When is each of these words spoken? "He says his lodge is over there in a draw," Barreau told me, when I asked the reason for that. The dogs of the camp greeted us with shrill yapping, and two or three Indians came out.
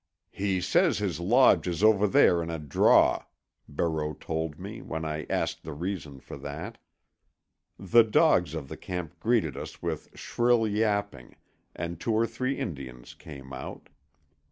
"He 0.31 0.61
says 0.61 0.97
his 0.97 1.19
lodge 1.19 1.67
is 1.67 1.83
over 1.83 2.07
there 2.07 2.41
in 2.41 2.49
a 2.49 2.57
draw," 2.57 3.25
Barreau 3.69 4.15
told 4.15 4.57
me, 4.57 4.81
when 4.81 5.05
I 5.05 5.27
asked 5.29 5.61
the 5.61 5.73
reason 5.75 6.19
for 6.19 6.37
that. 6.37 6.79
The 7.77 8.01
dogs 8.03 8.55
of 8.55 8.67
the 8.67 8.77
camp 8.77 9.19
greeted 9.19 9.55
us 9.55 9.79
with 9.83 10.09
shrill 10.17 10.67
yapping, 10.67 11.35
and 11.75 11.99
two 11.99 12.13
or 12.13 12.25
three 12.25 12.57
Indians 12.57 13.13
came 13.13 13.53
out. 13.53 13.89